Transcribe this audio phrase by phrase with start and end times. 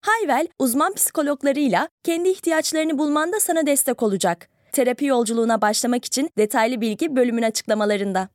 [0.00, 4.48] Hayvel, uzman psikologlarıyla kendi ihtiyaçlarını bulmanda sana destek olacak.
[4.72, 8.28] Terapi yolculuğuna başlamak için detaylı bilgi bölümün açıklamalarında.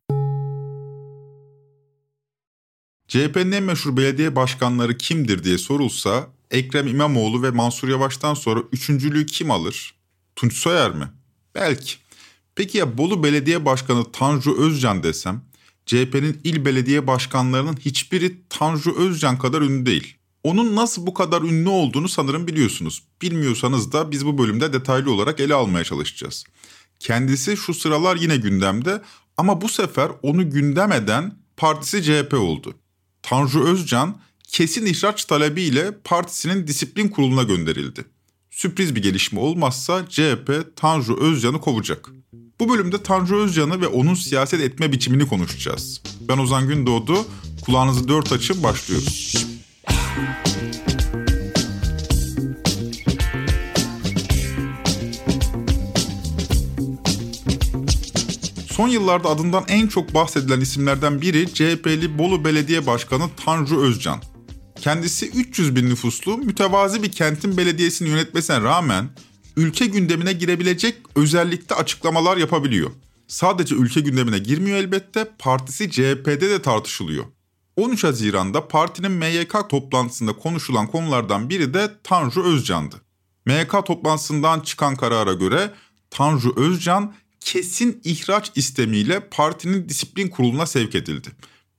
[3.08, 9.26] CHP'nin en meşhur belediye başkanları kimdir diye sorulsa Ekrem İmamoğlu ve Mansur Yavaş'tan sonra üçüncülüğü
[9.26, 9.96] kim alır?
[10.36, 11.06] Tunç Soyer mi?
[11.56, 11.94] Belki.
[12.56, 15.42] Peki ya Bolu Belediye Başkanı Tanju Özcan desem,
[15.86, 20.18] CHP'nin il belediye başkanlarının hiçbiri Tanju Özcan kadar ünlü değil.
[20.44, 23.04] Onun nasıl bu kadar ünlü olduğunu sanırım biliyorsunuz.
[23.22, 26.44] Bilmiyorsanız da biz bu bölümde detaylı olarak ele almaya çalışacağız.
[27.00, 29.02] Kendisi şu sıralar yine gündemde
[29.38, 32.76] ama bu sefer onu gündem eden partisi CHP oldu.
[33.22, 34.18] Tanju Özcan
[34.48, 38.06] kesin ihraç talebiyle partisinin disiplin kuruluna gönderildi.
[38.52, 42.10] Sürpriz bir gelişme olmazsa CHP Tanju Özcan'ı kovacak.
[42.60, 46.02] Bu bölümde Tanju Özcan'ı ve onun siyaset etme biçimini konuşacağız.
[46.28, 47.26] Ben Ozan Gündoğdu,
[47.66, 49.46] kulağınızı dört açın başlıyoruz.
[58.74, 64.22] Son yıllarda adından en çok bahsedilen isimlerden biri CHP'li Bolu Belediye Başkanı Tanju Özcan.
[64.76, 69.10] Kendisi 300 bin nüfuslu mütevazi bir kentin belediyesini yönetmesine rağmen
[69.58, 72.92] ülke gündemine girebilecek özellikle açıklamalar yapabiliyor.
[73.28, 77.26] Sadece ülke gündemine girmiyor elbette, partisi CHP'de de tartışılıyor.
[77.78, 83.02] 13 Haziran'da partinin MYK toplantısında konuşulan konulardan biri de Tanju Özcan'dı.
[83.46, 85.74] MYK toplantısından çıkan karara göre
[86.10, 91.30] Tanju Özcan kesin ihraç istemiyle partinin disiplin kuruluna sevk edildi.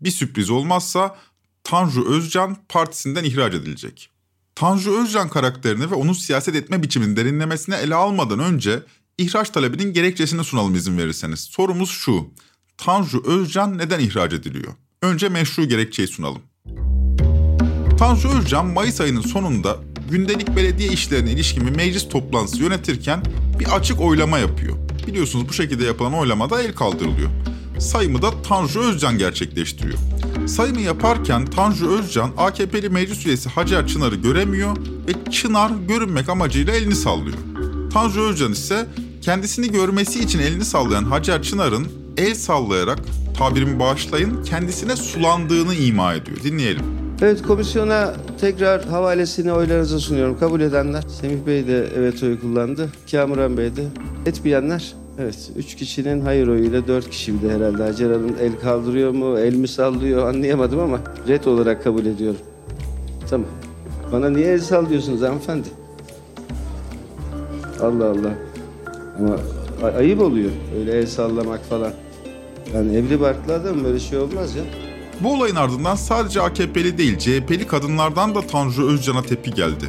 [0.00, 1.18] Bir sürpriz olmazsa
[1.64, 4.10] Tanju Özcan partisinden ihraç edilecek.
[4.54, 8.82] Tanju Özcan karakterini ve onun siyaset etme biçimini derinlemesine ele almadan önce
[9.18, 11.40] ihraç talebinin gerekçesini sunalım izin verirseniz.
[11.40, 12.30] Sorumuz şu.
[12.76, 14.74] Tanju Özcan neden ihraç ediliyor?
[15.04, 16.42] Önce meşru gerekçeyi sunalım.
[17.98, 19.76] Tanju Özcan Mayıs ayının sonunda
[20.10, 23.22] gündelik belediye işlerine ilişkin bir meclis toplantısı yönetirken
[23.58, 24.76] bir açık oylama yapıyor.
[25.06, 27.30] Biliyorsunuz bu şekilde yapılan oylamada el kaldırılıyor.
[27.78, 29.98] Sayımı da Tanju Özcan gerçekleştiriyor.
[30.46, 36.96] Sayımı yaparken Tanju Özcan AKP'li meclis üyesi Hacer Çınar'ı göremiyor ve Çınar görünmek amacıyla elini
[36.96, 37.38] sallıyor.
[37.92, 38.86] Tanju Özcan ise
[39.22, 42.98] kendisini görmesi için elini sallayan Hacer Çınar'ın el sallayarak
[43.38, 46.36] tabirimi bağışlayın kendisine sulandığını ima ediyor.
[46.44, 46.82] Dinleyelim.
[47.22, 50.38] Evet komisyona tekrar havalesini oylarınıza sunuyorum.
[50.38, 51.02] Kabul edenler.
[51.20, 52.88] Semih Bey de evet oyu kullandı.
[53.10, 53.82] Kamuran Bey de.
[54.26, 54.94] Etmeyenler.
[55.18, 57.82] Evet, üç kişinin hayır oyuyla dört kişi bir de herhalde.
[57.82, 62.40] Hacer Hanım el kaldırıyor mu, el mi sallıyor anlayamadım ama red olarak kabul ediyorum.
[63.30, 63.46] Tamam.
[64.12, 65.68] Bana niye el sallıyorsunuz hanımefendi?
[67.80, 68.34] Allah Allah.
[69.18, 69.36] Ama
[69.82, 71.92] ay- ayıp oluyor öyle el sallamak falan.
[72.74, 74.62] Yani evli barklı adam böyle şey olmaz ya.
[75.20, 79.84] Bu olayın ardından sadece AKP'li değil CHP'li kadınlardan da Tanju Özcan'a tepki geldi.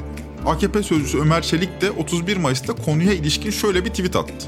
[0.45, 4.47] AKP sözcüsü Ömer Çelik de 31 Mayıs'ta konuya ilişkin şöyle bir tweet attı.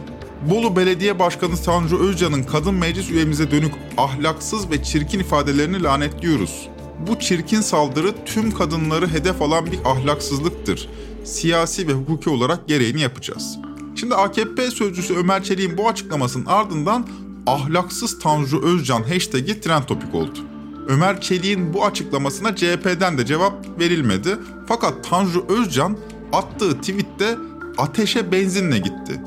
[0.49, 6.69] Bolu Belediye Başkanı Tanju Özcan'ın kadın meclis üyemize dönük ahlaksız ve çirkin ifadelerini lanetliyoruz.
[7.07, 10.89] Bu çirkin saldırı tüm kadınları hedef alan bir ahlaksızlıktır.
[11.23, 13.57] Siyasi ve hukuki olarak gereğini yapacağız.
[13.95, 17.07] Şimdi AKP sözcüsü Ömer Çelik'in bu açıklamasının ardından
[17.47, 20.39] ahlaksız Tanju Özcan hashtag'i trend topik oldu.
[20.87, 24.37] Ömer Çelik'in bu açıklamasına CHP'den de cevap verilmedi.
[24.67, 25.97] Fakat Tanju Özcan
[26.33, 27.37] attığı tweette
[27.77, 29.21] ateşe benzinle gitti.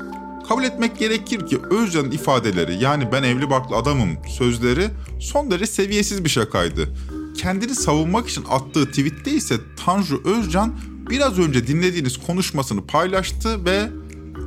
[0.47, 4.87] Kabul etmek gerekir ki Özcan'ın ifadeleri yani ben evli barklı adamım sözleri
[5.19, 6.89] son derece seviyesiz bir şakaydı.
[7.37, 9.55] Kendini savunmak için attığı tweette ise
[9.85, 13.89] Tanju Özcan biraz önce dinlediğiniz konuşmasını paylaştı ve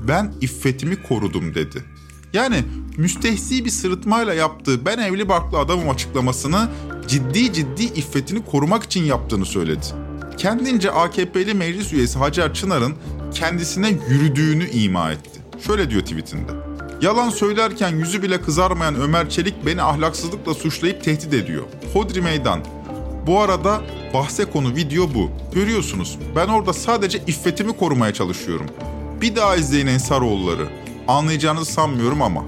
[0.09, 1.85] ben iffetimi korudum dedi.
[2.34, 2.64] Yani
[2.96, 6.69] müstehzi bir sırıtmayla yaptığı ben evli barklı adamım açıklamasını
[7.08, 9.86] ciddi ciddi iffetini korumak için yaptığını söyledi.
[10.36, 12.94] Kendince AKP'li meclis üyesi Hacer Çınar'ın
[13.34, 15.40] kendisine yürüdüğünü ima etti.
[15.66, 16.52] Şöyle diyor tweetinde.
[17.02, 21.62] Yalan söylerken yüzü bile kızarmayan Ömer Çelik beni ahlaksızlıkla suçlayıp tehdit ediyor.
[21.92, 22.60] Hodri meydan.
[23.26, 23.81] Bu arada
[24.14, 25.31] bahse konu video bu.
[25.54, 28.66] Görüyorsunuz ben orada sadece iffetimi korumaya çalışıyorum.
[29.20, 30.83] Bir daha izleyin Ensaroğulları.
[31.09, 32.45] Anlayacağınızı sanmıyorum ama.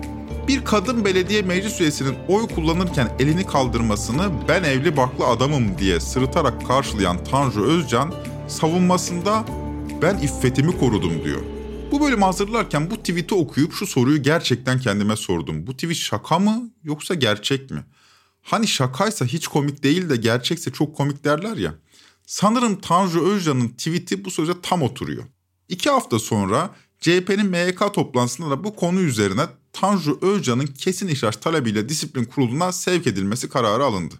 [0.48, 6.66] Bir kadın belediye meclis üyesinin oy kullanırken elini kaldırmasını ben evli barklı adamım diye sırıtarak
[6.66, 8.14] karşılayan Tanju Özcan
[8.48, 9.44] savunmasında
[10.02, 11.40] ben iffetimi korudum diyor.
[11.92, 15.66] Bu bölümü hazırlarken bu tweet'i okuyup şu soruyu gerçekten kendime sordum.
[15.66, 17.84] Bu tweet şaka mı yoksa gerçek mi?
[18.42, 21.74] Hani şakaysa hiç komik değil de gerçekse çok komik derler ya.
[22.26, 25.24] Sanırım Tanju Özcan'ın tweet'i bu söze tam oturuyor.
[25.68, 26.70] İki hafta sonra
[27.00, 33.06] CHP'nin MYK toplantısında da bu konu üzerine Tanju Özcan'ın kesin ihraç talebiyle disiplin kuruluna sevk
[33.06, 34.14] edilmesi kararı alındı.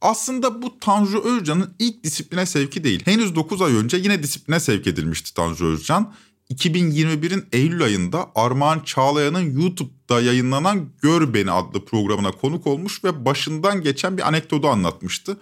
[0.00, 3.02] Aslında bu Tanju Özcan'ın ilk disipline sevki değil.
[3.04, 6.14] Henüz 9 ay önce yine disipline sevk edilmişti Tanju Özcan.
[6.50, 13.82] 2021'in Eylül ayında Armağan Çağlayan'ın YouTube'da yayınlanan Gör Beni adlı programına konuk olmuş ve başından
[13.82, 15.36] geçen bir anekdotu anlatmıştı.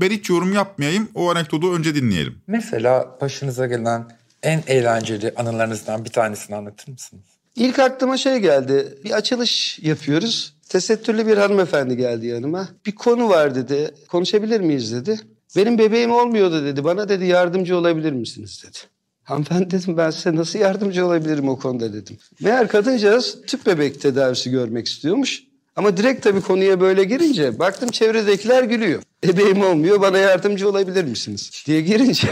[0.00, 2.38] Ben hiç yorum yapmayayım, o anekdotu önce dinleyelim.
[2.46, 4.08] Mesela başınıza gelen
[4.42, 7.24] en eğlenceli anılarınızdan bir tanesini anlatır mısınız?
[7.56, 8.98] İlk aklıma şey geldi.
[9.04, 10.56] Bir açılış yapıyoruz.
[10.68, 12.68] Tesettürlü bir hanımefendi geldi yanıma.
[12.86, 13.90] Bir konu var dedi.
[14.08, 15.20] Konuşabilir miyiz dedi.
[15.56, 16.84] Benim bebeğim olmuyordu dedi.
[16.84, 18.78] Bana dedi yardımcı olabilir misiniz dedi.
[19.22, 22.18] Hanımefendi dedim ben size nasıl yardımcı olabilirim o konuda dedim.
[22.40, 25.42] Meğer kadıncağız tüp bebek tedavisi görmek istiyormuş.
[25.76, 29.02] Ama direkt tabii konuya böyle girince baktım çevredekiler gülüyor.
[29.22, 32.28] Bebeğim olmuyor bana yardımcı olabilir misiniz diye girince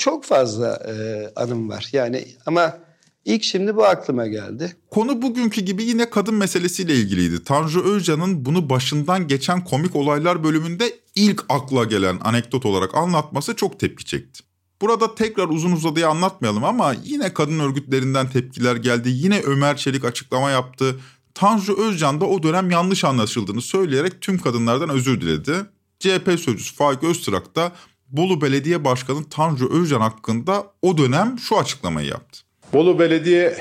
[0.00, 0.92] çok fazla e,
[1.36, 1.88] anım var.
[1.92, 2.78] Yani ama
[3.24, 4.76] ilk şimdi bu aklıma geldi.
[4.90, 7.44] Konu bugünkü gibi yine kadın meselesiyle ilgiliydi.
[7.44, 13.80] Tanju Özcan'ın bunu başından geçen komik olaylar bölümünde ilk akla gelen anekdot olarak anlatması çok
[13.80, 14.42] tepki çekti.
[14.80, 19.08] Burada tekrar uzun uzadıya anlatmayalım ama yine kadın örgütlerinden tepkiler geldi.
[19.12, 21.00] Yine Ömer Çelik açıklama yaptı.
[21.34, 25.54] Tanju Özcan da o dönem yanlış anlaşıldığını söyleyerek tüm kadınlardan özür diledi.
[25.98, 27.72] CHP sözcüsü Faik Öztürk da
[28.12, 32.40] Bolu Belediye Başkanı Tanju Özcan hakkında o dönem şu açıklamayı yaptı.
[32.72, 33.56] Bolu Belediye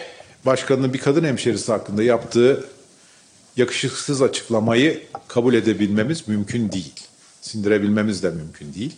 [0.45, 2.65] Başkanı'nın bir kadın hemşerisi hakkında yaptığı
[3.57, 6.93] yakışıksız açıklamayı kabul edebilmemiz mümkün değil.
[7.41, 8.95] Sindirebilmemiz de mümkün değil.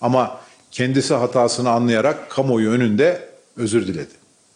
[0.00, 0.40] Ama
[0.70, 4.12] kendisi hatasını anlayarak kamuoyu önünde özür diledi.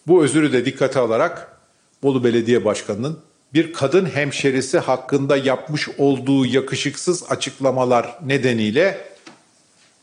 [0.06, 1.58] Bu özürü de dikkate alarak
[2.02, 3.18] Bolu Belediye Başkanı'nın
[3.54, 9.15] bir kadın hemşerisi hakkında yapmış olduğu yakışıksız açıklamalar nedeniyle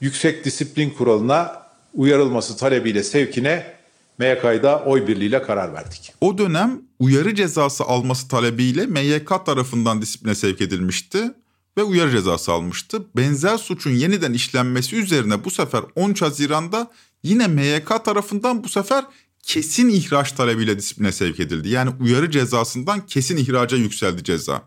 [0.03, 1.63] Yüksek Disiplin Kurulu'na
[1.93, 3.73] uyarılması talebiyle sevkine
[4.17, 6.13] MYK'da oy birliğiyle karar verdik.
[6.21, 11.31] O dönem uyarı cezası alması talebiyle MYK tarafından disipline sevk edilmişti
[11.77, 13.05] ve uyarı cezası almıştı.
[13.15, 16.91] Benzer suçun yeniden işlenmesi üzerine bu sefer 13 Haziran'da
[17.23, 19.05] yine MYK tarafından bu sefer
[19.43, 21.69] kesin ihraç talebiyle disipline sevk edildi.
[21.69, 24.61] Yani uyarı cezasından kesin ihraca yükseldi ceza.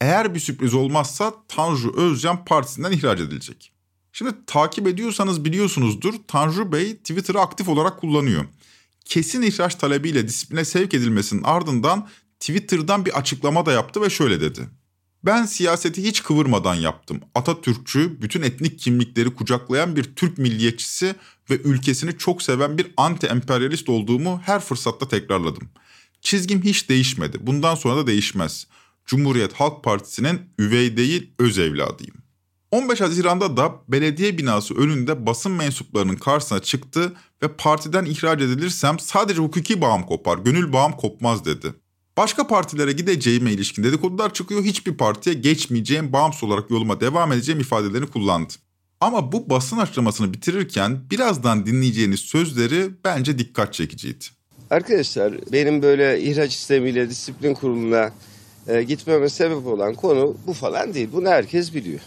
[0.00, 3.75] Eğer bir sürpriz olmazsa Tanju Özcan partisinden ihraç edilecek.
[4.18, 8.44] Şimdi takip ediyorsanız biliyorsunuzdur Tanju Bey Twitter'ı aktif olarak kullanıyor.
[9.04, 12.08] Kesin ihraç talebiyle disipline sevk edilmesinin ardından
[12.40, 14.60] Twitter'dan bir açıklama da yaptı ve şöyle dedi.
[15.24, 17.20] Ben siyaseti hiç kıvırmadan yaptım.
[17.34, 21.14] Atatürkçü, bütün etnik kimlikleri kucaklayan bir Türk milliyetçisi
[21.50, 25.68] ve ülkesini çok seven bir anti-emperyalist olduğumu her fırsatta tekrarladım.
[26.20, 27.38] Çizgim hiç değişmedi.
[27.40, 28.66] Bundan sonra da değişmez.
[29.06, 32.25] Cumhuriyet Halk Partisi'nin üvey değil öz evladıyım.
[32.70, 39.42] 15 Haziran'da da belediye binası önünde basın mensuplarının karşısına çıktı ve partiden ihraç edilirsem sadece
[39.42, 41.74] hukuki bağım kopar, gönül bağım kopmaz dedi.
[42.16, 44.64] Başka partilere gideceğime ilişkin dedikodular çıkıyor.
[44.64, 48.52] Hiçbir partiye geçmeyeceğim, bağımsız olarak yoluma devam edeceğim ifadelerini kullandı.
[49.00, 54.24] Ama bu basın açıklamasını bitirirken birazdan dinleyeceğiniz sözleri bence dikkat çekiciydi.
[54.70, 58.12] Arkadaşlar benim böyle ihraç sistemiyle disiplin kuruluna
[58.68, 61.08] e, gitmeme sebep olan konu bu falan değil.
[61.12, 62.00] Bunu herkes biliyor.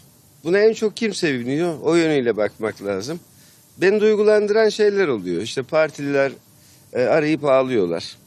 [0.43, 1.79] Buna en çok kim seviniyor?
[1.83, 3.19] O yönüyle bakmak lazım.
[3.77, 5.41] Beni duygulandıran şeyler oluyor.
[5.41, 6.31] İşte partililer
[6.93, 8.17] e, arayıp ağlıyorlar.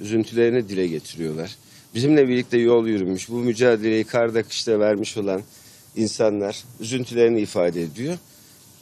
[0.00, 1.56] Üzüntülerini dile getiriyorlar.
[1.94, 5.42] Bizimle birlikte yol yürümüş, bu mücadeleyi karda kışta vermiş olan
[5.96, 8.18] insanlar üzüntülerini ifade ediyor.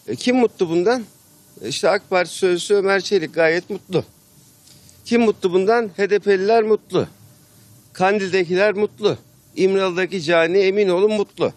[0.09, 1.05] E, kim mutlu bundan?
[1.63, 4.05] E, işte AK Parti sözcüsü Ömer Çelik gayet mutlu.
[5.05, 5.89] Kim mutlu bundan?
[5.89, 7.09] HDP'liler mutlu.
[7.93, 9.19] Kandil'dekiler mutlu.
[9.57, 11.53] İmralı'daki cani emin olun mutlu.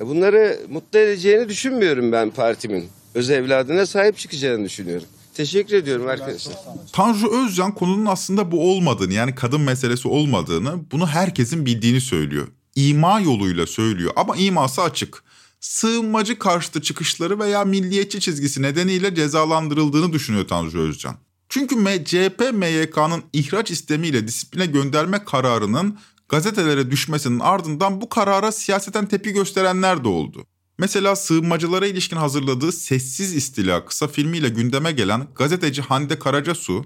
[0.00, 2.88] E, bunları mutlu edeceğini düşünmüyorum ben partimin.
[3.14, 5.06] Öz evladına sahip çıkacağını düşünüyorum.
[5.34, 6.54] Teşekkür ediyorum arkadaşlar.
[6.92, 12.48] Tanju Özcan konunun aslında bu olmadığını yani kadın meselesi olmadığını bunu herkesin bildiğini söylüyor.
[12.76, 15.24] İma yoluyla söylüyor ama iması açık.
[15.60, 21.16] Sığınmacı karşıtı çıkışları veya milliyetçi çizgisi nedeniyle cezalandırıldığını düşünüyor Tanju Özcan.
[21.48, 29.32] Çünkü CHP MYK'nın ihraç istemiyle disipline gönderme kararının gazetelere düşmesinin ardından bu karara siyaseten tepki
[29.32, 30.46] gösterenler de oldu.
[30.78, 36.84] Mesela sığınmacılara ilişkin hazırladığı Sessiz İstila kısa filmiyle gündeme gelen gazeteci Hande Karacasu,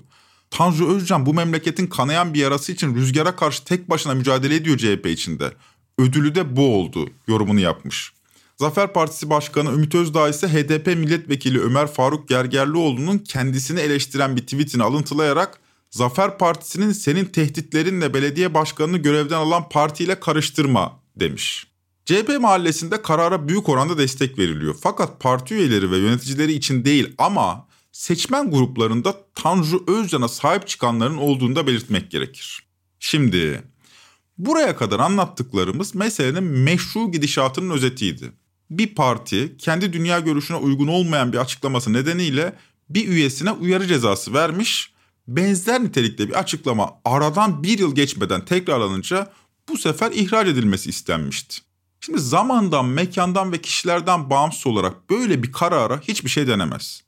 [0.51, 5.07] Tanju Özcan bu memleketin kanayan bir yarası için rüzgara karşı tek başına mücadele ediyor CHP
[5.07, 5.53] içinde.
[5.99, 8.13] Ödülü de bu oldu yorumunu yapmış.
[8.57, 14.83] Zafer Partisi Başkanı Ümit Özdağ ise HDP milletvekili Ömer Faruk Gergerlioğlu'nun kendisini eleştiren bir tweetini
[14.83, 21.67] alıntılayarak Zafer Partisi'nin senin tehditlerinle belediye başkanını görevden alan partiyle karıştırma demiş.
[22.05, 24.77] CHP mahallesinde karara büyük oranda destek veriliyor.
[24.83, 31.57] Fakat parti üyeleri ve yöneticileri için değil ama seçmen gruplarında Tanju Özcan'a sahip çıkanların olduğunu
[31.57, 32.63] da belirtmek gerekir.
[33.01, 33.63] Şimdi
[34.39, 38.33] buraya kadar anlattıklarımız meselenin meşru gidişatının özetiydi.
[38.71, 42.57] Bir parti kendi dünya görüşüne uygun olmayan bir açıklaması nedeniyle
[42.91, 44.93] bir üyesine uyarı cezası vermiş.
[45.29, 49.33] Benzer nitelikte bir açıklama aradan bir yıl geçmeden tekrarlanınca
[49.69, 51.57] bu sefer ihraç edilmesi istenmişti.
[52.01, 57.03] Şimdi zamandan, mekandan ve kişilerden bağımsız olarak böyle bir karara hiçbir şey denemez.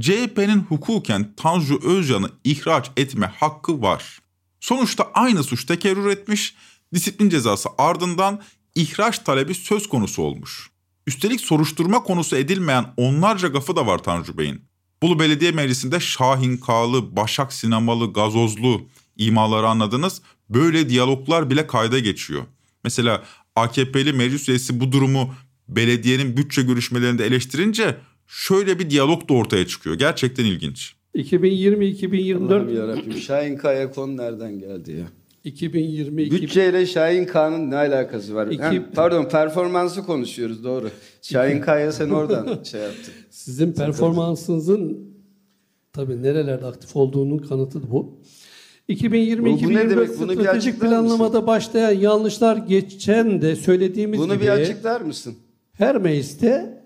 [0.00, 4.18] CHP'nin hukuken Tanju Özcan'ı ihraç etme hakkı var.
[4.60, 6.54] Sonuçta aynı suç tekerrür etmiş,
[6.94, 8.42] disiplin cezası ardından
[8.74, 10.70] ihraç talebi söz konusu olmuş.
[11.06, 14.67] Üstelik soruşturma konusu edilmeyen onlarca gafı da var Tanju Bey'in.
[15.02, 18.80] Bolu Belediye Meclisi'nde Şahin Kağlı, Başak Sinemalı, Gazozlu
[19.16, 20.22] imaları anladınız.
[20.50, 22.42] Böyle diyaloglar bile kayda geçiyor.
[22.84, 23.24] Mesela
[23.56, 25.34] AKP'li meclis üyesi bu durumu
[25.68, 29.98] belediyenin bütçe görüşmelerinde eleştirince şöyle bir diyalog da ortaya çıkıyor.
[29.98, 30.94] Gerçekten ilginç.
[31.14, 35.06] 2020-2024 Allah'ım yarabbim Şahin Kaya konu nereden geldi ya?
[35.52, 38.46] 2020 Bütçeyle Şahin Kağan'ın ne alakası var?
[38.46, 40.90] İki- Ha, pardon performansı konuşuyoruz doğru.
[41.22, 43.14] Şahin Kaya sen oradan şey yaptın.
[43.30, 44.98] Sizin performansınızın
[45.92, 48.18] tabii nerelerde aktif olduğunun kanıtı bu.
[48.88, 50.08] 2020 Bu- bu ne demek?
[50.08, 55.00] 2024 Bunu bir stratejik açıklar planlamada başlayan yanlışlar geçen de söylediğimiz Bunu gibi bir açıklar
[55.00, 55.34] mısın?
[55.72, 56.77] her mecliste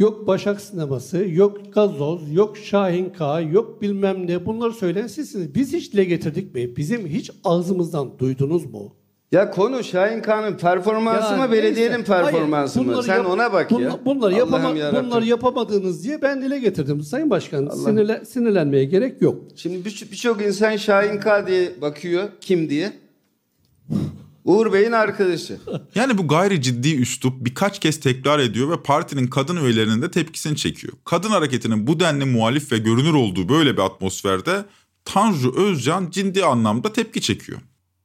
[0.00, 5.54] yok Başak Sineması, yok Gazoz, yok Şahin K, yok bilmem ne bunları söyleyen sizsiniz.
[5.54, 6.76] Biz hiç dile getirdik mi?
[6.76, 8.92] Bizim hiç ağzımızdan duydunuz mu?
[9.32, 12.12] Ya konu Şahin Kağan'ın performansı Yani mı belediyenin neyse.
[12.12, 12.86] Hayır, performansı mı?
[12.88, 13.98] bunları Sen yap- ona bak bunla- ya.
[14.04, 15.10] Bunları, yapama, Allah'ım yarabbim.
[15.10, 17.00] bunları yapamadığınız diye ben dile getirdim.
[17.02, 19.42] Sayın Başkan sinirle, sinirlenmeye gerek yok.
[19.56, 22.28] Şimdi bir- birçok insan Şahin K diye bakıyor.
[22.40, 22.92] Kim diye?
[24.44, 25.60] Uğur Bey'in arkadaşı.
[25.94, 30.56] Yani bu gayri ciddi üslup birkaç kez tekrar ediyor ve partinin kadın üyelerinin de tepkisini
[30.56, 30.92] çekiyor.
[31.04, 34.64] Kadın hareketinin bu denli muhalif ve görünür olduğu böyle bir atmosferde
[35.04, 37.58] Tanju Özcan ciddi anlamda tepki çekiyor.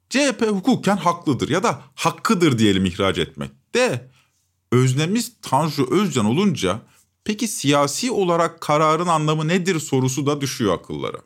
[0.10, 3.52] CHP hukuken haklıdır ya da hakkıdır diyelim ihraç etmek.
[3.76, 4.10] De
[4.72, 6.82] öznemiz Tanju Özcan olunca
[7.24, 11.18] peki siyasi olarak kararın anlamı nedir sorusu da düşüyor akıllara.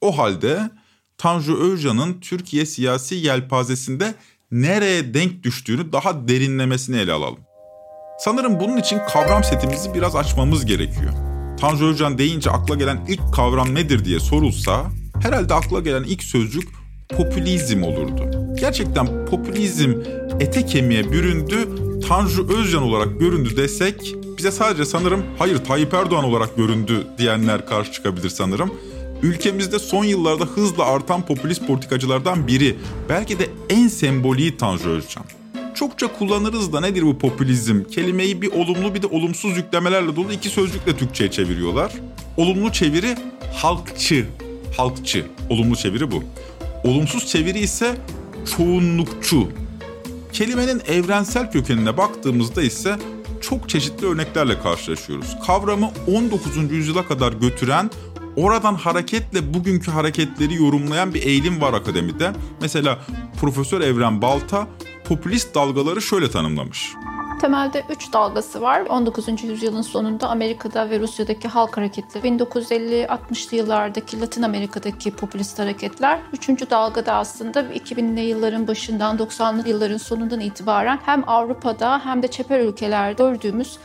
[0.00, 0.70] O halde
[1.18, 4.14] Tanju Özcan'ın Türkiye siyasi yelpazesinde
[4.52, 7.38] nereye denk düştüğünü daha derinlemesine ele alalım.
[8.18, 11.12] Sanırım bunun için kavram setimizi biraz açmamız gerekiyor.
[11.60, 14.86] Tanju Özcan deyince akla gelen ilk kavram nedir diye sorulsa
[15.22, 16.68] herhalde akla gelen ilk sözcük
[17.08, 18.30] popülizm olurdu.
[18.60, 19.94] Gerçekten popülizm
[20.40, 21.68] ete kemiğe büründü,
[22.08, 27.92] Tanju Özcan olarak göründü desek bize sadece sanırım hayır Tayyip Erdoğan olarak göründü diyenler karşı
[27.92, 28.74] çıkabilir sanırım.
[29.22, 32.76] Ülkemizde son yıllarda hızla artan popülist politikacılardan biri,
[33.08, 35.24] belki de en semboliği Tanju Özcan.
[35.74, 37.84] Çokça kullanırız da nedir bu popülizm?
[37.84, 41.92] Kelimeyi bir olumlu bir de olumsuz yüklemelerle dolu iki sözcükle Türkçe'ye çeviriyorlar.
[42.36, 43.16] Olumlu çeviri
[43.54, 44.26] halkçı,
[44.76, 45.26] halkçı.
[45.50, 46.24] Olumlu çeviri bu.
[46.84, 47.96] Olumsuz çeviri ise
[48.56, 49.48] çoğunlukçu.
[50.32, 52.96] Kelimenin evrensel kökenine baktığımızda ise
[53.40, 55.36] çok çeşitli örneklerle karşılaşıyoruz.
[55.46, 56.72] Kavramı 19.
[56.72, 57.90] yüzyıla kadar götüren,
[58.36, 62.32] oradan hareketle bugünkü hareketleri yorumlayan bir eğilim var akademide.
[62.60, 62.98] Mesela
[63.40, 64.66] Profesör Evren Balta
[65.04, 66.92] popülist dalgaları şöyle tanımlamış.
[67.40, 68.80] Temelde üç dalgası var.
[68.80, 69.44] 19.
[69.44, 76.18] yüzyılın sonunda Amerika'da ve Rusya'daki halk hareketleri, 1950-60'lı yıllardaki Latin Amerika'daki popülist hareketler.
[76.32, 82.60] Üçüncü dalgada aslında 2000'li yılların başından 90'lı yılların sonundan itibaren hem Avrupa'da hem de çeper
[82.60, 83.78] ülkelerde gördüğümüz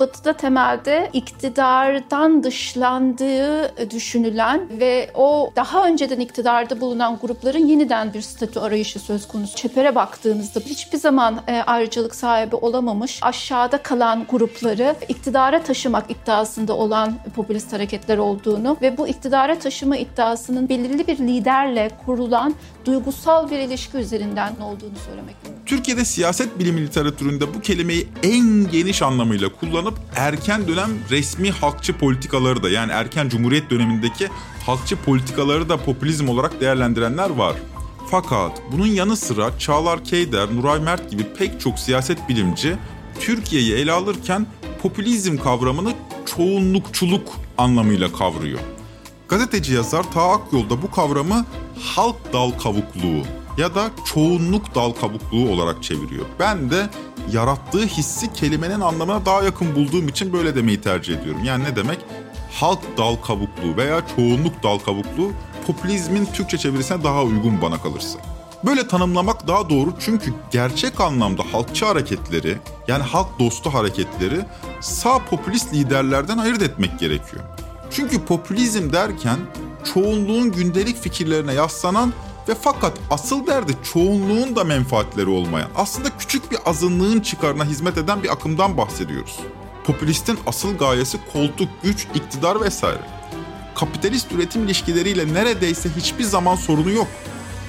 [0.00, 8.60] Batı'da temelde iktidardan dışlandığı düşünülen ve o daha önceden iktidarda bulunan grupların yeniden bir statü
[8.60, 9.56] arayışı söz konusu.
[9.56, 17.14] Çepere baktığınızda hiçbir zaman e, ayrıcalık sahibi olamamış, aşağıda kalan grupları iktidara taşımak iddiasında olan
[17.36, 23.96] popülist hareketler olduğunu ve bu iktidara taşıma iddiasının belirli bir liderle kurulan duygusal bir ilişki
[23.96, 25.64] üzerinden olduğunu söylemek mümkün.
[25.66, 32.62] Türkiye'de siyaset bilimi literatüründe bu kelimeyi en geniş anlamıyla kullanıp erken dönem resmi halkçı politikaları
[32.62, 34.28] da yani erken cumhuriyet dönemindeki
[34.66, 37.56] halkçı politikaları da popülizm olarak değerlendirenler var.
[38.10, 42.76] Fakat bunun yanı sıra Çağlar Keyder, Nuray Mert gibi pek çok siyaset bilimci
[43.20, 44.46] Türkiye'yi ele alırken
[44.82, 45.92] popülizm kavramını
[46.26, 48.60] çoğunlukçuluk anlamıyla kavruyor.
[49.28, 51.46] Gazeteci yazar Ta Akyol da bu kavramı
[51.80, 53.22] halk dal kavukluğu
[53.58, 56.26] ya da çoğunluk dal kabukluğu olarak çeviriyor.
[56.38, 56.90] Ben de
[57.32, 61.44] yarattığı hissi kelimenin anlamına daha yakın bulduğum için böyle demeyi tercih ediyorum.
[61.44, 61.98] Yani ne demek?
[62.52, 65.32] Halk dal kabukluğu veya çoğunluk dal kabukluğu
[65.66, 68.18] popülizmin Türkçe çevirisine daha uygun bana kalırsa.
[68.64, 74.40] Böyle tanımlamak daha doğru çünkü gerçek anlamda halkçı hareketleri yani halk dostu hareketleri
[74.80, 77.42] sağ popülist liderlerden ayırt etmek gerekiyor.
[77.90, 79.38] Çünkü popülizm derken
[79.94, 82.12] çoğunluğun gündelik fikirlerine yaslanan
[82.48, 88.22] ve fakat asıl derdi çoğunluğun da menfaatleri olmayan, aslında küçük bir azınlığın çıkarına hizmet eden
[88.22, 89.36] bir akımdan bahsediyoruz.
[89.84, 93.02] Popülistin asıl gayesi koltuk, güç, iktidar vesaire.
[93.74, 97.08] Kapitalist üretim ilişkileriyle neredeyse hiçbir zaman sorunu yok.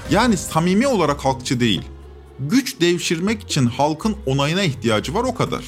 [0.09, 1.81] Yani samimi olarak halkçı değil.
[2.39, 5.63] Güç devşirmek için halkın onayına ihtiyacı var o kadar.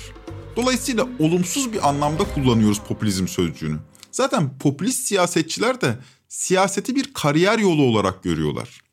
[0.56, 3.78] Dolayısıyla olumsuz bir anlamda kullanıyoruz popülizm sözcüğünü.
[4.12, 5.98] Zaten popülist siyasetçiler de
[6.30, 8.85] siyaseti bir kariyer yolu olarak görüyorlar.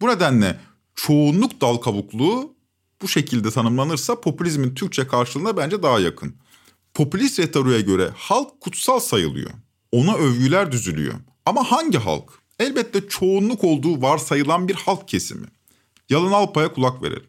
[0.00, 0.56] Bu nedenle
[0.94, 2.54] çoğunluk dal kabukluğu
[3.02, 6.34] bu şekilde tanımlanırsa popülizmin Türkçe karşılığına bence daha yakın.
[6.94, 9.50] Popülist retoriğe göre halk kutsal sayılıyor.
[9.92, 11.14] Ona övgüler düzülüyor.
[11.46, 12.30] Ama hangi halk?
[12.58, 15.46] Elbette çoğunluk olduğu varsayılan bir halk kesimi.
[16.10, 17.26] Yalın Alpay'a kulak verelim.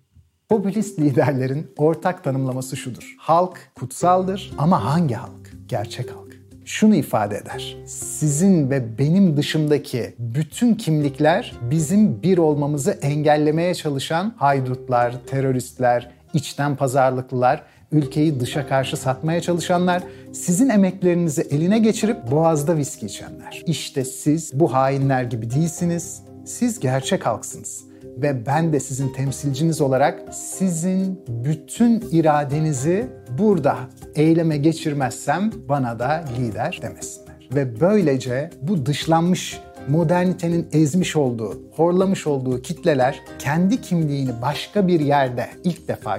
[0.50, 3.16] Popülist liderlerin ortak tanımlaması şudur.
[3.18, 5.54] Halk kutsaldır ama hangi halk?
[5.68, 6.29] Gerçek halk.
[6.70, 7.78] Şunu ifade eder.
[7.86, 17.64] Sizin ve benim dışımdaki bütün kimlikler bizim bir olmamızı engellemeye çalışan haydutlar, teröristler, içten pazarlıklılar,
[17.92, 23.64] ülkeyi dışa karşı satmaya çalışanlar, sizin emeklerinizi eline geçirip boğazda viski içenler.
[23.66, 26.22] İşte siz bu hainler gibi değilsiniz.
[26.46, 27.89] Siz gerçek halksınız
[28.22, 33.08] ve ben de sizin temsilciniz olarak sizin bütün iradenizi
[33.38, 33.78] burada
[34.16, 37.50] eyleme geçirmezsem bana da lider demesinler.
[37.56, 45.50] Ve böylece bu dışlanmış modernitenin ezmiş olduğu, horlamış olduğu kitleler kendi kimliğini başka bir yerde
[45.64, 46.18] ilk defa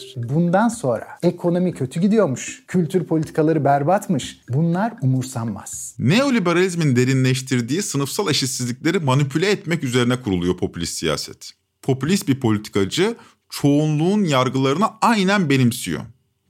[0.00, 0.34] görmektedir.
[0.34, 4.40] Bundan sonra ekonomi kötü gidiyormuş, kültür politikaları berbatmış.
[4.48, 5.96] Bunlar umursanmaz.
[5.98, 11.52] Neoliberalizmin derinleştirdiği sınıfsal eşitsizlikleri manipüle etmek üzerine kuruluyor popülist siyaset.
[11.82, 13.16] Popülist bir politikacı
[13.50, 16.00] çoğunluğun yargılarını aynen benimsiyor.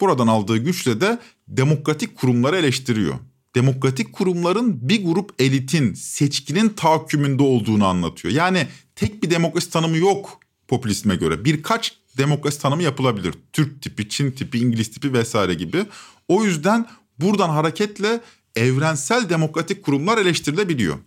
[0.00, 3.14] Buradan aldığı güçle de demokratik kurumları eleştiriyor.
[3.54, 8.34] Demokratik kurumların bir grup elitin, seçkinin tahakkümünde olduğunu anlatıyor.
[8.34, 11.44] Yani tek bir demokrasi tanımı yok popülizme göre.
[11.44, 13.34] Birkaç demokrasi tanımı yapılabilir.
[13.52, 15.86] Türk tipi, Çin tipi, İngiliz tipi vesaire gibi.
[16.28, 16.86] O yüzden
[17.18, 18.20] buradan hareketle
[18.56, 20.98] evrensel demokratik kurumlar eleştirilebiliyor.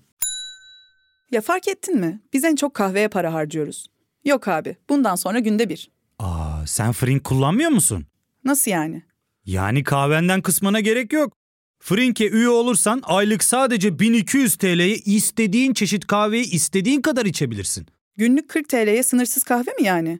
[1.31, 2.21] Ya fark ettin mi?
[2.33, 3.87] Biz en çok kahveye para harcıyoruz.
[4.25, 5.91] Yok abi, bundan sonra günde bir.
[6.19, 8.05] Aa, sen Frink kullanmıyor musun?
[8.43, 9.03] Nasıl yani?
[9.45, 11.33] Yani kahvenden kısmına gerek yok.
[11.79, 17.87] Frink'e üye olursan aylık sadece 1200 TL'ye istediğin çeşit kahveyi istediğin kadar içebilirsin.
[18.17, 20.19] Günlük 40 TL'ye sınırsız kahve mi yani?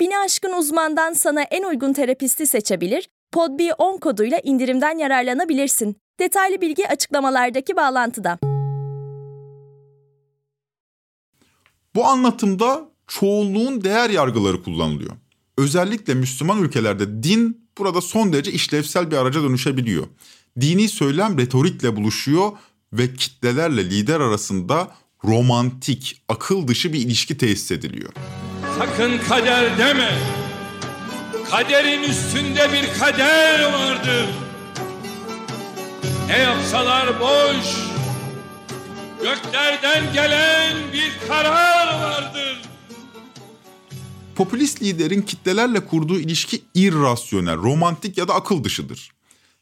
[0.00, 5.96] Bini aşkın uzmandan sana en uygun terapisti seçebilir, PodB10 koduyla indirimden yararlanabilirsin.
[6.20, 8.38] Detaylı bilgi açıklamalardaki bağlantıda.
[11.94, 15.12] Bu anlatımda çoğunluğun değer yargıları kullanılıyor.
[15.58, 20.06] Özellikle Müslüman ülkelerde din burada son derece işlevsel bir araca dönüşebiliyor.
[20.60, 22.52] Dini söylem retorikle buluşuyor
[22.92, 28.12] ve kitlelerle lider arasında romantik, akıl dışı bir ilişki tesis ediliyor.
[28.78, 30.18] Sakın kader deme.
[31.50, 34.26] Kaderin üstünde bir kader vardır.
[36.28, 37.76] Ne yapsalar boş.
[39.22, 42.62] Göklerden gelen bir karar vardır.
[44.36, 49.10] Popülist liderin kitlelerle kurduğu ilişki irrasyonel, romantik ya da akıl dışıdır.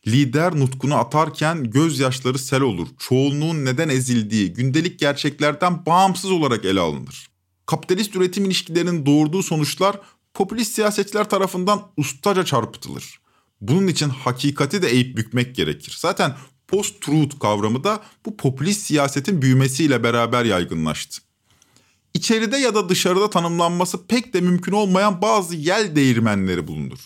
[0.06, 2.88] Lider nutkunu atarken gözyaşları sel olur.
[2.98, 7.35] Çoğunluğun neden ezildiği gündelik gerçeklerden bağımsız olarak ele alınır.
[7.66, 10.00] Kapitalist üretim ilişkilerinin doğurduğu sonuçlar
[10.34, 13.20] popülist siyasetçiler tarafından ustaca çarpıtılır.
[13.60, 15.96] Bunun için hakikati de eğip bükmek gerekir.
[15.98, 16.36] Zaten
[16.68, 21.22] post-truth kavramı da bu popülist siyasetin büyümesiyle beraber yaygınlaştı.
[22.14, 26.98] İçeride ya da dışarıda tanımlanması pek de mümkün olmayan bazı yel değirmenleri bulunur.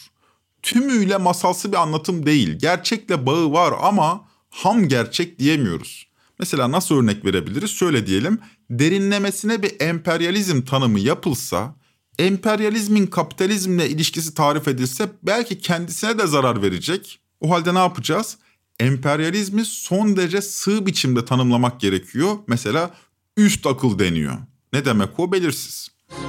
[0.63, 6.10] Tümüyle masalsı bir anlatım değil, gerçekle bağı var ama ham gerçek diyemiyoruz.
[6.41, 7.71] Mesela nasıl örnek verebiliriz?
[7.71, 8.39] Şöyle diyelim,
[8.71, 11.75] derinlemesine bir emperyalizm tanımı yapılsa,
[12.19, 17.21] emperyalizmin kapitalizmle ilişkisi tarif edilse belki kendisine de zarar verecek.
[17.41, 18.37] O halde ne yapacağız?
[18.81, 22.37] Emperyalizmi son derece sığ biçimde tanımlamak gerekiyor.
[22.47, 22.91] Mesela
[23.37, 24.37] üst akıl deniyor.
[24.73, 25.89] Ne demek o belirsiz.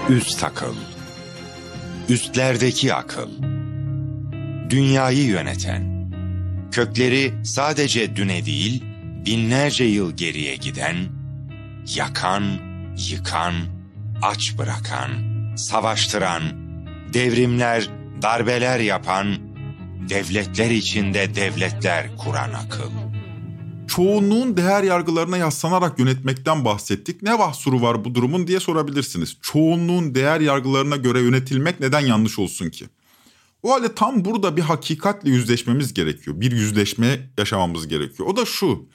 [0.10, 0.74] Üst akıl.
[2.10, 3.30] Üstlerdeki akıl.
[4.70, 6.12] Dünyayı yöneten.
[6.72, 8.91] Kökleri sadece düne değil,
[9.26, 10.96] binlerce yıl geriye giden,
[11.96, 12.44] yakan,
[13.10, 13.54] yıkan,
[14.22, 15.12] aç bırakan,
[15.56, 16.42] savaştıran,
[17.14, 17.90] devrimler,
[18.22, 19.36] darbeler yapan,
[20.10, 22.92] devletler içinde devletler kuran akıl.
[23.88, 27.22] Çoğunluğun değer yargılarına yaslanarak yönetmekten bahsettik.
[27.22, 29.38] Ne mahsuru var bu durumun diye sorabilirsiniz.
[29.42, 32.86] Çoğunluğun değer yargılarına göre yönetilmek neden yanlış olsun ki?
[33.64, 36.42] O halde tam burada bir hakikatle yüzleşmemiz gerekiyor.
[36.42, 38.30] Bir yüzleşme yaşamamız gerekiyor.
[38.30, 38.86] O da şu.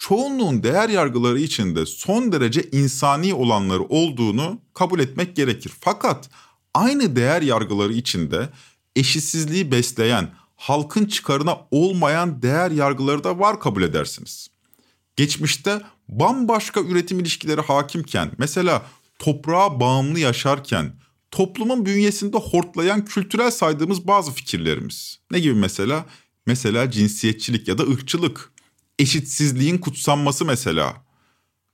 [0.00, 5.72] Çoğunluğun değer yargıları içinde son derece insani olanları olduğunu kabul etmek gerekir.
[5.80, 6.30] Fakat
[6.74, 8.48] aynı değer yargıları içinde
[8.96, 14.48] eşitsizliği besleyen, halkın çıkarına olmayan değer yargıları da var kabul edersiniz.
[15.16, 18.82] Geçmişte bambaşka üretim ilişkileri hakimken, mesela
[19.18, 20.92] toprağa bağımlı yaşarken,
[21.30, 25.18] toplumun bünyesinde hortlayan kültürel saydığımız bazı fikirlerimiz.
[25.30, 26.06] Ne gibi mesela?
[26.46, 28.52] Mesela cinsiyetçilik ya da ırkçılık,
[29.00, 31.04] eşitsizliğin kutsanması mesela.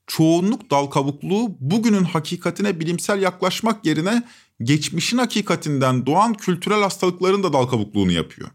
[0.07, 4.23] Çoğunluk dal kabukluğu bugünün hakikatine bilimsel yaklaşmak yerine
[4.63, 8.49] geçmişin hakikatinden doğan kültürel hastalıkların da dal kabukluğunu yapıyor.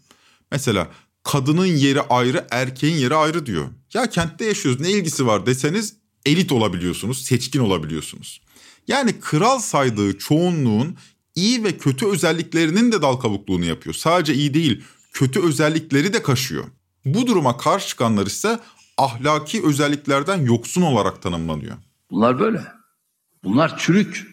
[0.52, 0.88] Mesela
[1.24, 3.68] kadının yeri ayrı, erkeğin yeri ayrı diyor.
[3.94, 8.42] Ya kentte yaşıyoruz ne ilgisi var deseniz elit olabiliyorsunuz, seçkin olabiliyorsunuz.
[8.88, 10.98] Yani kral saydığı çoğunluğun
[11.36, 13.94] iyi ve kötü özelliklerinin de dal kabukluğunu yapıyor.
[13.94, 16.66] Sadece iyi değil, kötü özellikleri de kaşıyor.
[17.06, 18.60] Bu duruma karşı çıkanlar ise
[18.98, 21.78] ahlaki özelliklerden yoksun olarak tanımlanıyor.
[22.12, 22.62] Bunlar böyle.
[23.44, 24.28] Bunlar çürük.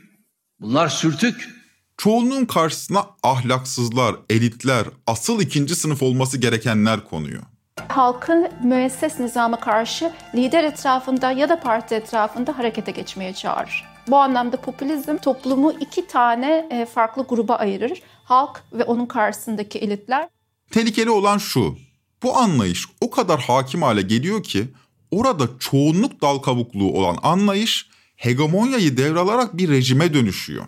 [0.60, 1.48] Bunlar sürtük.
[1.96, 7.42] Çoğunluğun karşısına ahlaksızlar, elitler, asıl ikinci sınıf olması gerekenler konuyor.
[7.88, 13.84] Halkın müesses nizama karşı lider etrafında ya da parti etrafında harekete geçmeye çağırır.
[14.08, 18.02] Bu anlamda popülizm toplumu iki tane e, farklı gruba ayırır.
[18.24, 20.28] Halk ve onun karşısındaki elitler.
[20.70, 21.76] Tehlikeli olan şu.
[22.22, 24.68] Bu anlayış o kadar hakim hale geliyor ki
[25.10, 30.64] orada çoğunluk dal kabukluğu olan anlayış hegemonyayı devralarak bir rejime dönüşüyor.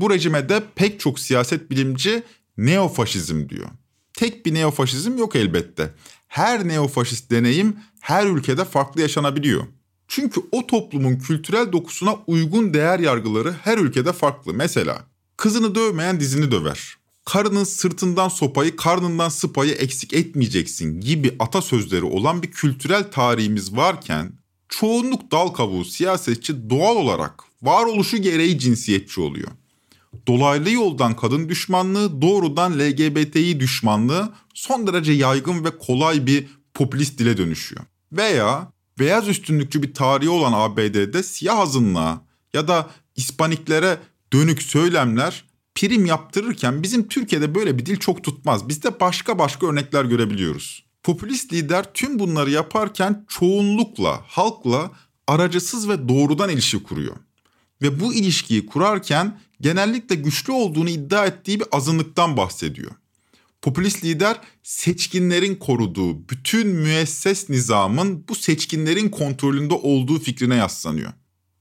[0.00, 2.22] Bu rejime de pek çok siyaset bilimci
[2.58, 3.68] neofaşizm diyor.
[4.12, 5.94] Tek bir neofaşizm yok elbette.
[6.28, 9.66] Her neofaşist deneyim her ülkede farklı yaşanabiliyor.
[10.08, 14.54] Çünkü o toplumun kültürel dokusuna uygun değer yargıları her ülkede farklı.
[14.54, 15.04] Mesela
[15.36, 16.97] kızını dövmeyen dizini döver.
[17.28, 24.32] Karının sırtından sopayı, karnından sıpayı eksik etmeyeceksin gibi atasözleri olan bir kültürel tarihimiz varken
[24.68, 29.48] çoğunluk dal kabuğu siyasetçi doğal olarak varoluşu gereği cinsiyetçi oluyor.
[30.26, 37.36] Dolaylı yoldan kadın düşmanlığı, doğrudan LGBTİ düşmanlığı son derece yaygın ve kolay bir popülist dile
[37.36, 37.82] dönüşüyor.
[38.12, 43.98] Veya beyaz üstünlükçü bir tarihi olan ABD'de siyah azınlığa ya da İspaniklere
[44.32, 45.47] dönük söylemler
[45.78, 48.68] prim yaptırırken bizim Türkiye'de böyle bir dil çok tutmaz.
[48.68, 50.84] Bizde başka başka örnekler görebiliyoruz.
[51.02, 54.90] Popülist lider tüm bunları yaparken çoğunlukla, halkla
[55.26, 57.16] aracısız ve doğrudan ilişki kuruyor.
[57.82, 62.90] Ve bu ilişkiyi kurarken genellikle güçlü olduğunu iddia ettiği bir azınlıktan bahsediyor.
[63.62, 71.12] Popülist lider seçkinlerin koruduğu bütün müesses nizamın bu seçkinlerin kontrolünde olduğu fikrine yaslanıyor.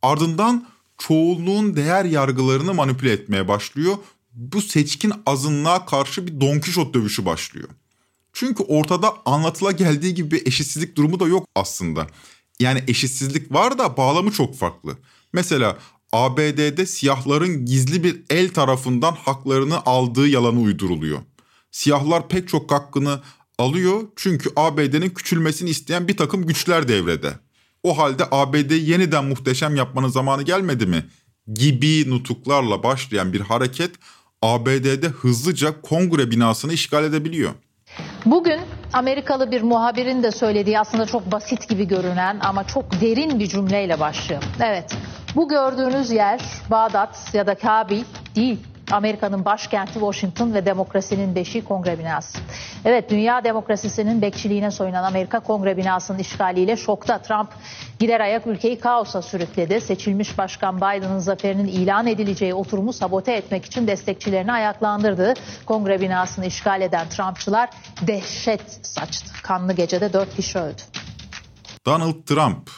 [0.01, 3.97] Ardından çoğunluğun değer yargılarını manipüle etmeye başlıyor.
[4.33, 7.69] Bu seçkin azınlığa karşı bir Don Kişot dövüşü başlıyor.
[8.33, 12.07] Çünkü ortada anlatıla geldiği gibi bir eşitsizlik durumu da yok aslında.
[12.60, 14.97] Yani eşitsizlik var da bağlamı çok farklı.
[15.33, 15.77] Mesela
[16.12, 21.19] ABD'de siyahların gizli bir el tarafından haklarını aldığı yalanı uyduruluyor.
[21.71, 23.21] Siyahlar pek çok hakkını
[23.57, 27.39] alıyor çünkü ABD'nin küçülmesini isteyen bir takım güçler devrede.
[27.83, 31.05] O halde ABD'yi yeniden muhteşem yapmanın zamanı gelmedi mi?
[31.53, 33.91] Gibi nutuklarla başlayan bir hareket
[34.41, 37.51] ABD'de hızlıca kongre binasını işgal edebiliyor.
[38.25, 38.59] Bugün
[38.93, 43.99] Amerikalı bir muhabirin de söylediği aslında çok basit gibi görünen ama çok derin bir cümleyle
[43.99, 44.43] başlıyor.
[44.59, 44.97] Evet,
[45.35, 48.03] bu gördüğünüz yer Bağdat ya da Kabil
[48.35, 48.59] değil.
[48.91, 52.38] Amerika'nın başkenti Washington ve demokrasinin beşiği kongre binası.
[52.86, 57.17] Evet dünya demokrasisinin bekçiliğine soyunan Amerika kongre binasının işgaliyle şokta.
[57.17, 57.50] Trump
[58.00, 59.82] gider ayak ülkeyi kaosa sürükledi.
[59.82, 65.34] Seçilmiş başkan Biden'ın zaferinin ilan edileceği oturumu sabote etmek için destekçilerini ayaklandırdı.
[65.65, 67.69] Kongre binasını işgal eden Trumpçılar
[68.02, 69.34] dehşet saçtı.
[69.43, 70.82] Kanlı gecede dört kişi öldü.
[71.86, 72.69] Donald Trump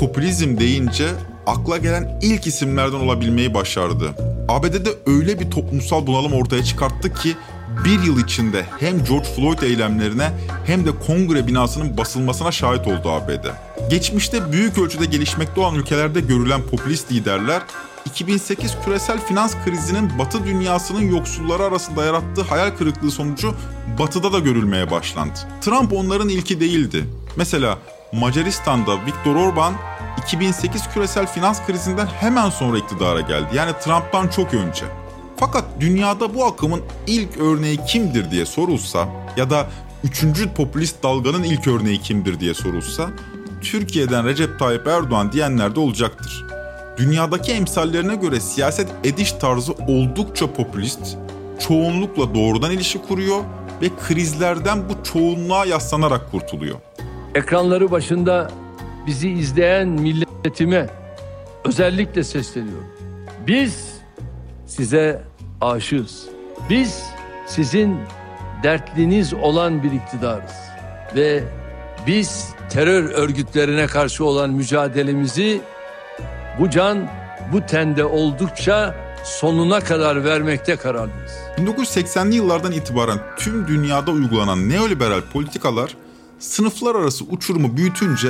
[0.00, 1.08] popülizm deyince
[1.48, 4.14] akla gelen ilk isimlerden olabilmeyi başardı.
[4.48, 7.36] ABD'de öyle bir toplumsal bunalım ortaya çıkarttı ki
[7.84, 10.30] bir yıl içinde hem George Floyd eylemlerine
[10.66, 13.46] hem de kongre binasının basılmasına şahit oldu ABD.
[13.90, 17.62] Geçmişte büyük ölçüde gelişmekte olan ülkelerde görülen popülist liderler
[18.06, 23.54] 2008 küresel finans krizinin Batı dünyasının yoksulları arasında yarattığı hayal kırıklığı sonucu
[23.98, 25.38] Batı'da da görülmeye başlandı.
[25.60, 27.04] Trump onların ilki değildi.
[27.36, 27.78] Mesela
[28.12, 29.74] Macaristan'da Viktor Orban
[30.18, 33.46] 2008 küresel finans krizinden hemen sonra iktidara geldi.
[33.54, 34.84] Yani Trump'tan çok önce.
[35.36, 39.66] Fakat dünyada bu akımın ilk örneği kimdir diye sorulsa ya da
[40.04, 43.10] üçüncü popülist dalganın ilk örneği kimdir diye sorulsa
[43.62, 46.46] Türkiye'den Recep Tayyip Erdoğan diyenler de olacaktır.
[46.96, 51.16] Dünyadaki emsallerine göre siyaset ediş tarzı oldukça popülist,
[51.58, 53.40] çoğunlukla doğrudan ilişki kuruyor
[53.82, 56.76] ve krizlerden bu çoğunluğa yaslanarak kurtuluyor.
[57.34, 58.50] Ekranları başında
[59.08, 60.86] bizi izleyen milletime
[61.64, 62.88] özellikle sesleniyorum.
[63.46, 63.88] Biz
[64.66, 65.22] size
[65.60, 66.24] aşığız.
[66.70, 67.02] Biz
[67.46, 67.96] sizin
[68.62, 70.52] dertliniz olan bir iktidarız.
[71.16, 71.44] Ve
[72.06, 75.60] biz terör örgütlerine karşı olan mücadelemizi
[76.58, 77.08] bu can
[77.52, 78.94] bu tende oldukça
[79.24, 81.32] sonuna kadar vermekte kararlıyız.
[81.58, 85.96] 1980'li yıllardan itibaren tüm dünyada uygulanan neoliberal politikalar
[86.38, 88.28] sınıflar arası uçurumu büyütünce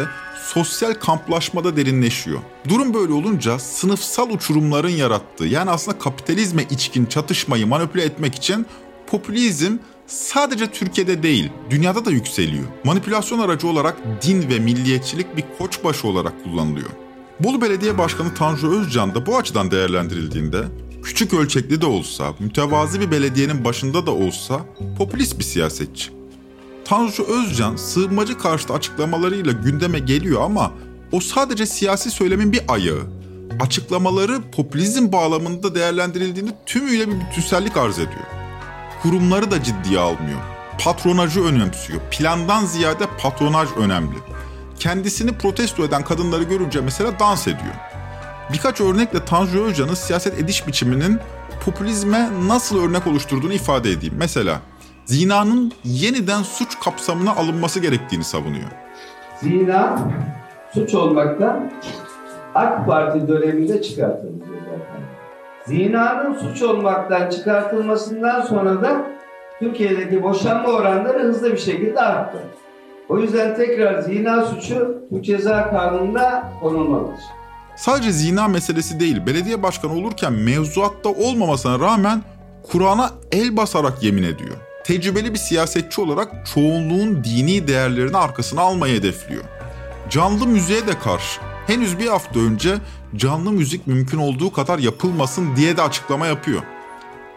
[0.55, 2.39] sosyal kamplaşmada derinleşiyor.
[2.69, 8.67] Durum böyle olunca sınıfsal uçurumların yarattığı yani aslında kapitalizme içkin çatışmayı manipüle etmek için
[9.07, 12.65] popülizm sadece Türkiye'de değil dünyada da yükseliyor.
[12.85, 16.91] Manipülasyon aracı olarak din ve milliyetçilik bir koçbaşı olarak kullanılıyor.
[17.41, 20.65] Bolu Belediye Başkanı Tanju Özcan da bu açıdan değerlendirildiğinde
[21.03, 24.61] küçük ölçekli de olsa, mütevazi bir belediyenin başında da olsa
[24.99, 26.18] popülist bir siyasetçi.
[26.89, 30.73] Tanju Özcan sığınmacı karşıtı açıklamalarıyla gündeme geliyor ama
[31.13, 33.03] o sadece siyasi söylemin bir ayağı.
[33.61, 38.27] Açıklamaları popülizm bağlamında değerlendirildiğinde tümüyle bir bütünsellik arz ediyor.
[39.03, 40.39] Kurumları da ciddiye almıyor.
[40.85, 42.01] Patronajı önemsiyor.
[42.11, 44.17] Plandan ziyade patronaj önemli.
[44.79, 47.75] Kendisini protesto eden kadınları görünce mesela dans ediyor.
[48.53, 51.19] Birkaç örnekle Tanju Özcan'ın siyaset ediş biçiminin
[51.65, 54.15] popülizme nasıl örnek oluşturduğunu ifade edeyim.
[54.19, 54.61] Mesela
[55.09, 58.71] zinanın yeniden suç kapsamına alınması gerektiğini savunuyor.
[59.41, 59.99] Zina
[60.75, 61.73] suç olmaktan
[62.55, 65.03] AK Parti döneminde çıkartıldı zaten.
[65.67, 69.07] Zinanın suç olmaktan çıkartılmasından sonra da
[69.59, 72.39] Türkiye'deki boşanma oranları hızlı bir şekilde arttı.
[73.09, 77.21] O yüzden tekrar zina suçu Türk Ceza Kanunu'na konulmalıdır.
[77.77, 82.23] Sadece zina meselesi değil, belediye başkanı olurken mevzuatta olmamasına rağmen
[82.73, 84.68] Kur'an'a el basarak yemin ediyor.
[84.85, 89.45] Tecrübeli bir siyasetçi olarak çoğunluğun dini değerlerini arkasına almayı hedefliyor.
[90.11, 91.41] Canlı müziğe de karşı.
[91.67, 92.79] Henüz bir hafta önce
[93.17, 96.63] canlı müzik mümkün olduğu kadar yapılmasın diye de açıklama yapıyor.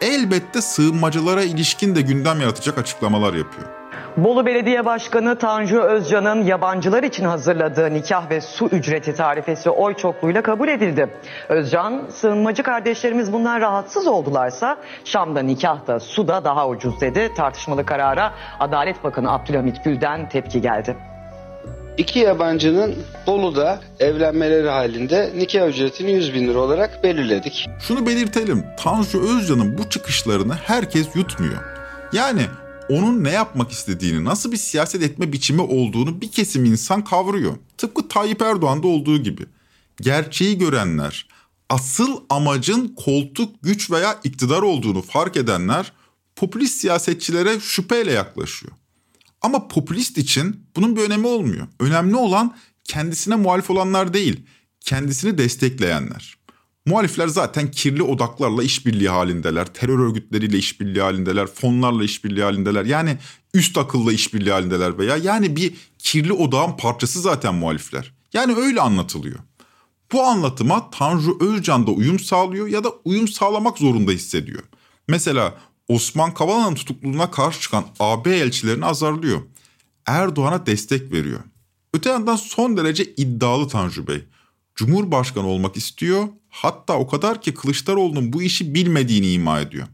[0.01, 3.80] Elbette sığınmacılara ilişkin de gündem yaratacak açıklamalar yapıyor.
[4.17, 10.41] Bolu Belediye Başkanı Tanju Özcan'ın yabancılar için hazırladığı nikah ve su ücreti tarifesi oy çokluğuyla
[10.41, 11.09] kabul edildi.
[11.49, 17.31] Özcan, sığınmacı kardeşlerimiz bundan rahatsız oldularsa Şam'da nikah da su da daha ucuz dedi.
[17.37, 20.97] Tartışmalı karara Adalet Bakanı Abdülhamit Gül'den tepki geldi.
[21.97, 22.95] İki yabancının
[23.27, 27.69] Bolu'da evlenmeleri halinde nikah ücretini 100 bin lira olarak belirledik.
[27.79, 31.61] Şunu belirtelim, Tanju Özcan'ın bu çıkışlarını herkes yutmuyor.
[32.13, 32.41] Yani
[32.91, 37.57] onun ne yapmak istediğini, nasıl bir siyaset etme biçimi olduğunu bir kesim insan kavruyor.
[37.77, 39.45] Tıpkı Tayyip Erdoğan'da olduğu gibi.
[40.01, 41.27] Gerçeği görenler,
[41.69, 45.91] asıl amacın koltuk, güç veya iktidar olduğunu fark edenler
[46.35, 48.73] popülist siyasetçilere şüpheyle yaklaşıyor.
[49.41, 51.67] Ama popülist için bunun bir önemi olmuyor.
[51.79, 54.45] Önemli olan kendisine muhalif olanlar değil,
[54.79, 56.37] kendisini destekleyenler.
[56.85, 62.85] Muhalifler zaten kirli odaklarla işbirliği halindeler, terör örgütleriyle işbirliği halindeler, fonlarla işbirliği halindeler.
[62.85, 63.17] Yani
[63.53, 68.13] üst akılla işbirliği halindeler veya yani bir kirli odağın parçası zaten muhalifler.
[68.33, 69.39] Yani öyle anlatılıyor.
[70.11, 74.63] Bu anlatıma Tanju Özcan da uyum sağlıyor ya da uyum sağlamak zorunda hissediyor.
[75.07, 79.41] Mesela Osman Kavala'nın tutukluluğuna karşı çıkan AB elçilerini azarlıyor.
[80.05, 81.39] Erdoğan'a destek veriyor.
[81.93, 84.23] Öte yandan son derece iddialı Tanju Bey.
[84.75, 86.27] Cumhurbaşkanı olmak istiyor.
[86.51, 89.87] Hatta o kadar ki Kılıçdaroğlu'nun bu işi bilmediğini ima ediyor.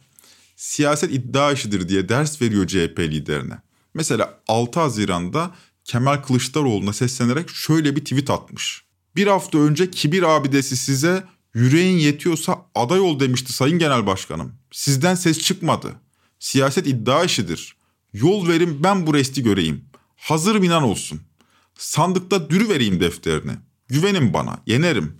[0.56, 3.58] Siyaset iddia işidir diye ders veriyor CHP liderine.
[3.94, 8.84] Mesela 6 Haziran'da Kemal Kılıçdaroğlu'na seslenerek şöyle bir tweet atmış.
[9.16, 14.54] Bir hafta önce kibir abidesi size yüreğin yetiyorsa aday ol demişti Sayın Genel Başkanım.
[14.72, 15.96] Sizden ses çıkmadı.
[16.40, 17.76] Siyaset iddia işidir.
[18.14, 19.86] Yol verin ben bu resti göreyim.
[20.16, 21.22] Hazır inan olsun.
[21.76, 23.52] Sandıkta dürü vereyim defterini.
[23.88, 25.18] Güvenin bana, yenerim.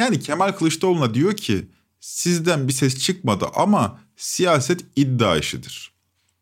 [0.00, 1.66] Yani Kemal Kılıçdaroğlu'na diyor ki
[2.00, 5.92] sizden bir ses çıkmadı ama siyaset iddia işidir.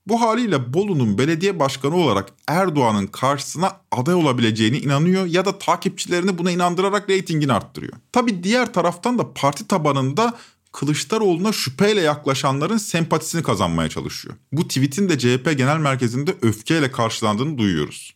[0.06, 6.50] Bu haliyle Bolu'nun belediye başkanı olarak Erdoğan'ın karşısına aday olabileceğini inanıyor ya da takipçilerini buna
[6.50, 7.92] inandırarak reytingini arttırıyor.
[8.12, 10.34] Tabi diğer taraftan da parti tabanında
[10.72, 14.34] Kılıçdaroğlu'na şüpheyle yaklaşanların sempatisini kazanmaya çalışıyor.
[14.52, 18.14] Bu tweetin de CHP genel merkezinde öfkeyle karşılandığını duyuyoruz.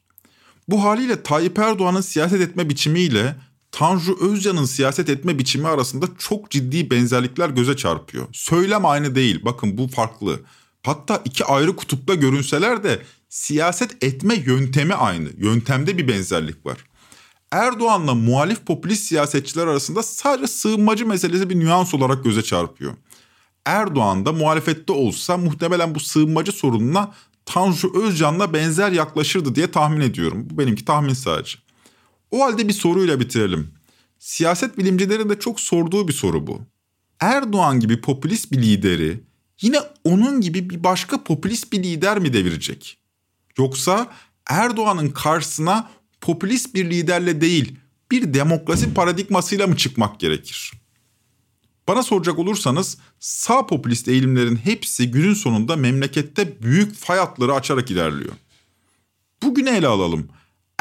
[0.68, 3.36] Bu haliyle Tayyip Erdoğan'ın siyaset etme biçimiyle
[3.72, 8.26] Tanju Özcan'ın siyaset etme biçimi arasında çok ciddi benzerlikler göze çarpıyor.
[8.32, 9.40] Söylem aynı değil.
[9.44, 10.40] Bakın bu farklı.
[10.82, 15.28] Hatta iki ayrı kutupta görünseler de siyaset etme yöntemi aynı.
[15.36, 16.76] Yöntemde bir benzerlik var.
[17.50, 22.94] Erdoğan'la muhalif popülist siyasetçiler arasında sadece sığınmacı meselesi bir nüans olarak göze çarpıyor.
[23.66, 27.14] Erdoğan da muhalefette olsa muhtemelen bu sığınmacı sorununa
[27.46, 30.46] Tanju Özcan'la benzer yaklaşırdı diye tahmin ediyorum.
[30.50, 31.58] Bu benimki tahmin sadece.
[32.32, 33.74] O halde bir soruyla bitirelim.
[34.18, 36.60] Siyaset bilimcilerin de çok sorduğu bir soru bu.
[37.20, 39.20] Erdoğan gibi popülist bir lideri
[39.62, 42.98] yine onun gibi bir başka popülist bir lider mi devirecek?
[43.58, 44.12] Yoksa
[44.46, 45.90] Erdoğan'ın karşısına
[46.20, 47.76] popülist bir liderle değil
[48.10, 50.72] bir demokrasi paradigmasıyla mı çıkmak gerekir?
[51.88, 58.32] Bana soracak olursanız sağ popülist eğilimlerin hepsi günün sonunda memlekette büyük fay hatları açarak ilerliyor.
[59.42, 60.28] Bugüne ele alalım.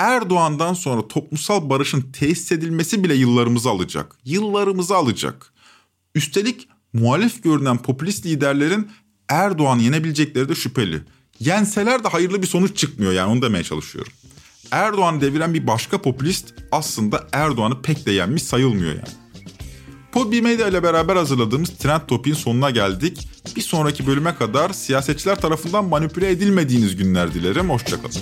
[0.01, 4.15] Erdoğan'dan sonra toplumsal barışın tesis edilmesi bile yıllarımızı alacak.
[4.25, 5.53] Yıllarımızı alacak.
[6.15, 8.91] Üstelik muhalif görünen popülist liderlerin
[9.29, 11.01] Erdoğan yenebilecekleri de şüpheli.
[11.39, 14.11] Yenseler de hayırlı bir sonuç çıkmıyor yani onu demeye çalışıyorum.
[14.71, 19.13] Erdoğan'ı deviren bir başka popülist aslında Erdoğan'ı pek de yenmiş sayılmıyor yani.
[20.11, 23.27] Podbi Medya ile beraber hazırladığımız Trend Topik'in sonuna geldik.
[23.55, 27.69] Bir sonraki bölüme kadar siyasetçiler tarafından manipüle edilmediğiniz günler dilerim.
[27.69, 28.21] Hoşçakalın.